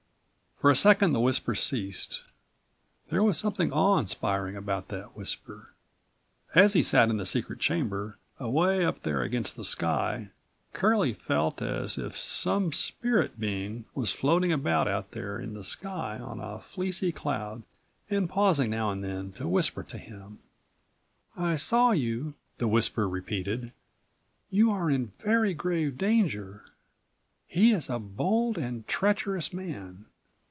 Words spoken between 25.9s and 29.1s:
danger. He is a bold and